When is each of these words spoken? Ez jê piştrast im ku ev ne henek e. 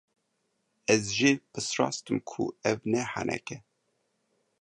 Ez 0.93 1.03
jê 1.17 1.31
piştrast 1.51 2.05
im 2.11 2.19
ku 2.29 2.43
ev 2.69 2.79
ne 2.91 3.01
henek 3.11 3.47
e. 3.57 3.57